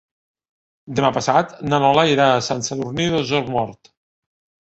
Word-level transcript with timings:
Demà 0.99 1.11
passat 1.17 1.53
na 1.71 1.79
Lola 1.83 2.05
irà 2.13 2.29
a 2.31 2.39
Sant 2.47 2.65
Sadurní 2.69 3.07
d'Osormort. 3.17 3.93